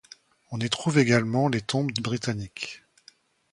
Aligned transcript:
On 0.49 0.59
y 0.59 0.67
trouve 0.67 0.97
également 0.97 1.47
les 1.47 1.61
tombes 1.61 1.91
de 1.91 2.01
britanniques. 2.01 2.81